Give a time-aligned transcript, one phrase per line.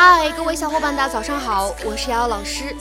[0.00, 2.72] 嗨，各位小伙伴，大家早上好，我是瑶瑶老师，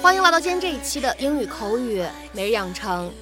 [0.00, 3.12] 欢迎来到今天这一期的英语口语每日养成。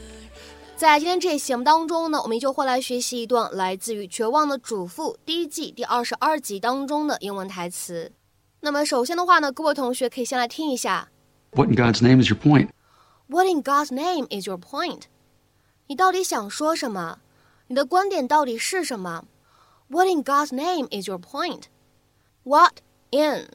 [0.77, 8.13] 在今天这一期节目当中呢，我们依旧会来学习一段来自于《绝望的主妇》第一季第二十二集当中的英文台词。
[8.61, 11.09] 那么首先的话呢，各位同学可以先来听一下。
[11.51, 12.69] What in God's name is your point?
[13.27, 15.01] What in God's name is your point?
[15.89, 17.19] 你到底想说什么？
[17.67, 19.25] 你的观点到底是什么
[19.89, 21.63] ？What in God's name is your point?
[22.45, 22.75] What
[23.15, 23.49] in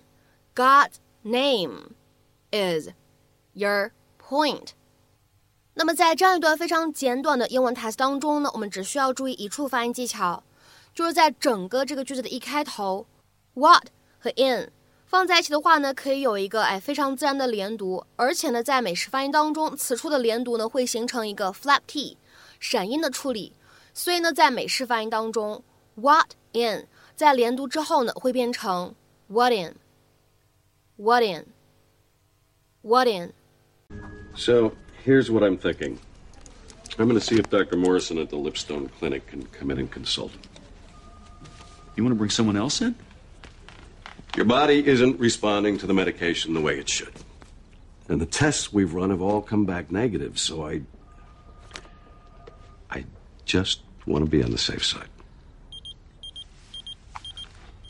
[0.56, 1.96] God's name
[2.52, 2.90] is
[3.54, 4.70] your point?
[5.74, 10.44] 那么在这样一段非常简短的英文台词当中呢，我们只需要注意一处发音技巧，
[10.94, 13.06] 就是在整个这个句子的一开头
[13.54, 14.72] ，what 和 in。
[15.06, 22.16] 放在一起的话呢，可以有一个哎非常自然的连读，而且呢，在美式发音当中，此处的连读呢会形成一个 flap t
[22.60, 23.54] 闪音的处理，
[23.92, 25.64] 所以呢，在美式发音当中
[25.96, 28.94] ，what in 在连读之后呢会变成
[29.30, 29.74] what in?
[30.98, 31.46] What in?
[32.82, 33.32] What in?
[34.36, 35.98] So here's what I'm thinking.
[36.98, 37.78] I'm going to see if Dr.
[37.78, 40.32] Morrison at the Lipstone Clinic can come in and consult.
[41.96, 42.96] You want to bring someone else in?
[44.36, 47.14] Your body isn't responding to the medication the way it should.
[48.08, 50.82] And the tests we've run have all come back negative, so I.
[52.90, 53.06] I
[53.46, 55.08] just want to be on the safe side.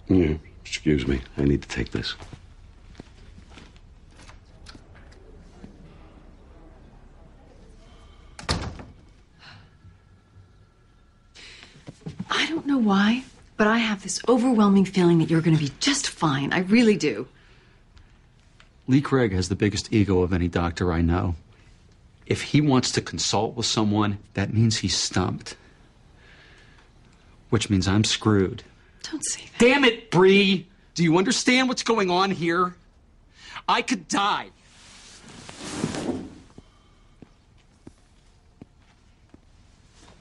[0.08, 0.34] Yeah,
[0.70, 1.20] excuse me.
[1.36, 2.14] I need to take this.
[12.30, 13.24] I don't know why,
[13.58, 16.54] but I have this overwhelming feeling that you're going to be just fine.
[16.54, 17.28] I really do.
[18.88, 21.34] Lee Craig has the biggest ego of any doctor I know.
[22.28, 25.56] If he wants to consult with someone, that means he's stumped.
[27.50, 28.62] Which means I'm screwed.
[29.04, 29.60] Don't say that.
[29.60, 30.68] Damn it, Bree!
[30.96, 32.76] Do you understand what's going on here?
[33.68, 34.50] I could die.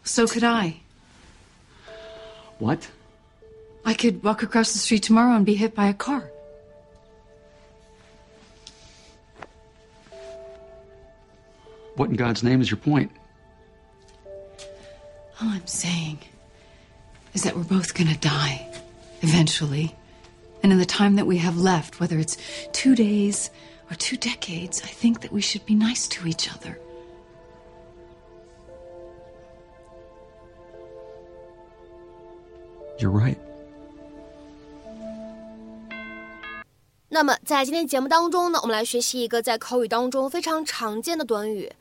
[0.04, 0.76] So could I.
[2.58, 2.88] What?
[3.84, 6.30] I could walk across the street tomorrow and be hit by a car.
[11.94, 13.10] What in God's name is your point?
[15.40, 16.18] All I'm saying
[17.34, 18.67] is that we're both going to die
[19.21, 19.95] eventually.
[20.61, 22.37] And in the time that we have left, whether it's
[22.71, 23.49] two days
[23.89, 26.77] or two decades, I think that we should be nice to each other.
[32.97, 33.37] You're right.
[37.09, 41.71] 那么在今天节目当中呢，我们来学习一个在口语当中非常常见的短语，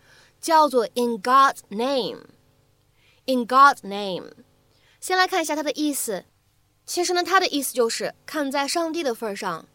[0.41, 4.33] 叫做 "in God's name"。in God's name，
[5.01, 6.25] 先来看一下它的意思。
[6.87, 9.67] 其实呢，它的意思就是看在上帝的份上，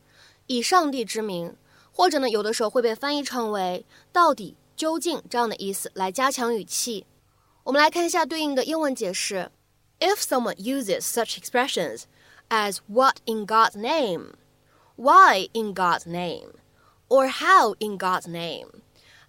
[0.47, 1.55] 以上帝之名，
[1.91, 7.05] 或者呢，有的时候会被翻译成为到底、究竟这样的意思，来加强语气。
[7.63, 9.51] 我们来看一下对应的英文解释：
[9.99, 12.03] If someone uses such expressions
[12.49, 16.53] as "What in God's name"。why in God's name,
[17.07, 18.81] or how in God's name.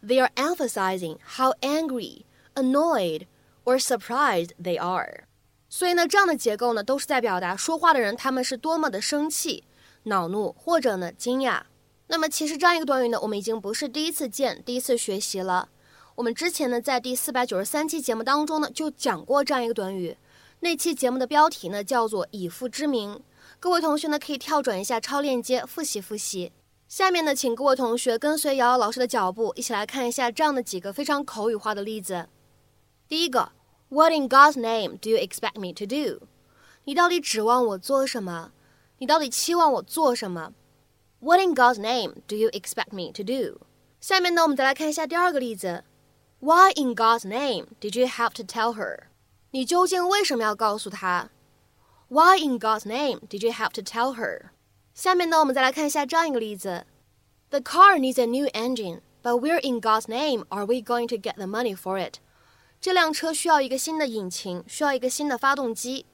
[0.02, 3.26] They are emphasizing how angry, annoyed,
[3.66, 5.26] or surprised they are.
[5.75, 9.63] 所以呢，这样的结构呢，都是在表达说话的人他们是多么的生气、
[10.03, 11.63] 恼怒或者呢惊讶。
[12.05, 15.69] 那么其实这样一个短语呢，我们已经不是第一次见、第一次学习了。
[16.13, 20.15] 我们之前呢，在第四百九十三期节目当中呢，就讲过这样一个短语。
[20.59, 23.19] 那期节目的标题呢，叫做“以父之名”。
[23.59, 26.51] 各位同学呢，可以跳转一下超链接复习复习。
[26.87, 32.29] 下面呢，请各位同学跟随瑶瑶老师的脚步，一起来看一下这样的几个非常口语化的例子。
[33.07, 33.51] 第一个
[33.92, 36.26] ，What in God's name do you expect me to do？
[36.84, 38.52] 你到底指望我做什么？
[38.98, 40.52] 你到底期望我做什么？
[41.20, 43.60] What in God's name do you expect me to do？
[44.00, 45.84] 下面呢，我们再来看一下第二个例子。
[46.40, 49.04] Why in God's name did you have to tell her？
[49.50, 51.30] 你究竟为什么要告诉她？
[52.08, 54.50] why in God's name did you have to tell her？
[54.94, 56.86] 下面呢，我们再来看一下这样一个例子：
[57.50, 61.34] The car needs a new engine, but where in God's name are we going to get
[61.34, 62.14] the money for it？
[62.82, 66.06] 这辆车需要一个新的引擎，需要一个新的发动机，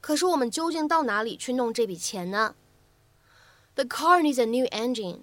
[0.00, 2.54] 可是我们究竟到哪里去弄这笔钱呢？
[3.74, 5.20] The car needs a new engine,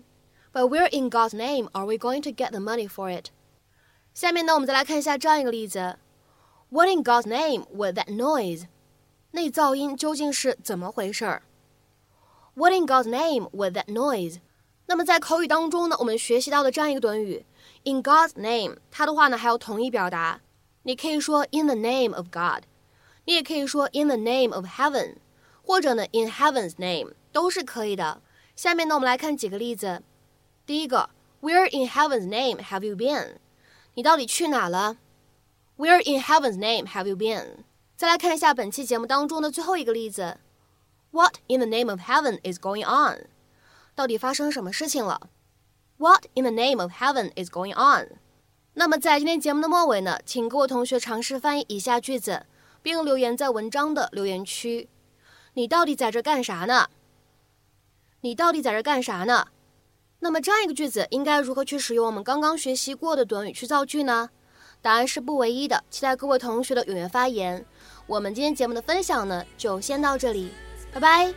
[0.52, 3.28] but where in God's name are we going to get the money for it？
[4.14, 5.98] 下面呢，我们再来看一下这样一个例子：
[6.70, 8.66] What in God's name was that noise？
[9.32, 11.44] 那噪音究竟是怎么回事儿？
[12.56, 14.40] What in God's name was that noise？
[14.88, 17.46] 那么在口语当中呢，我们学习到的这样一个短语，
[17.84, 20.42] in God's name，它的话呢还有同义表达。
[20.84, 22.64] 你可以说 in the name of God，
[23.26, 25.16] 你也可以说 in the name of heaven，
[25.64, 28.22] 或者呢 in heaven's name 都是可以的。
[28.56, 30.02] 下面呢，我们来看几个例子。
[30.66, 31.10] 第一个，
[31.42, 33.36] Where in heaven's name have you been？
[33.94, 34.98] 你到底去哪了？
[35.78, 37.66] Where in heaven's name have you been？
[37.96, 40.38] 再来看一下本期节目当中的最后一个例子，
[41.12, 43.28] What in the name of heaven is going on？
[43.94, 45.30] 到底发生什么事情了？
[45.98, 48.20] What in the name of heaven is going on？
[48.75, 52.47] 那么在今天节目的末尾呢，请各位同学尝试翻译以下句子，
[52.83, 54.89] 并留言在文章的留言区。
[55.55, 56.89] 你到底在这干啥呢？
[58.23, 59.49] 你到底在这干啥呢？
[60.21, 64.31] 那么这样一个句子应该如何去使用我们刚刚学习过的短语去造句呢？
[64.81, 67.65] 答案是不唯一的，期待各位同学的踊跃发言。
[68.07, 70.51] 我们今天节目的分享呢，就先到这里，
[70.93, 71.35] 拜拜。